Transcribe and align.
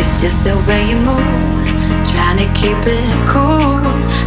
It's 0.00 0.20
just 0.20 0.44
the 0.44 0.56
way 0.68 0.88
you 0.90 0.96
move. 0.96 1.66
Trying 2.06 2.38
to 2.38 2.48
keep 2.54 2.78
it 2.86 3.28
cool. 3.28 3.82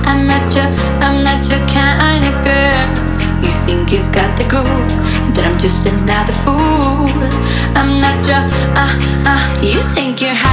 I'm 0.09 0.28
not 0.28 0.54
your, 0.55 0.70
I'm 1.04 1.24
not 1.24 1.42
your 1.50 1.63
kind 1.67 2.24
of 2.29 2.36
girl. 2.43 2.88
You 3.43 3.51
think 3.66 3.92
you 3.92 4.02
got 4.11 4.31
the 4.38 4.45
groove, 4.49 4.95
but 5.34 5.43
I'm 5.45 5.58
just 5.58 5.88
another 5.88 6.36
fool. 6.43 7.09
I'm 7.79 8.02
not 8.04 8.20
your, 8.27 8.43
ah, 8.75 8.84
uh, 8.84 9.23
ah. 9.25 9.57
Uh, 9.57 9.63
you 9.63 9.79
think 9.95 10.21
you're 10.21 10.34
high. 10.34 10.50